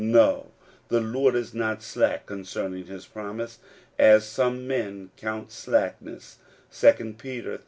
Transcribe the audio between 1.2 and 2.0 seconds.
is not